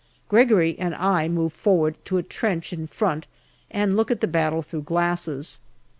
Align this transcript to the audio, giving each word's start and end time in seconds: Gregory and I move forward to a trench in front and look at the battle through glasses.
Gregory 0.29 0.75
and 0.79 0.95
I 0.95 1.27
move 1.27 1.53
forward 1.53 1.95
to 2.05 2.17
a 2.17 2.23
trench 2.23 2.73
in 2.73 2.87
front 2.87 3.27
and 3.69 3.95
look 3.95 4.09
at 4.09 4.19
the 4.19 4.25
battle 4.27 4.63
through 4.63 4.81
glasses. 4.81 5.61